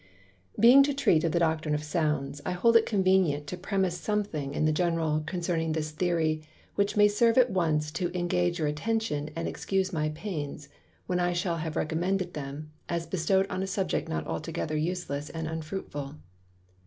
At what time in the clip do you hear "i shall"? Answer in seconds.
11.19-11.57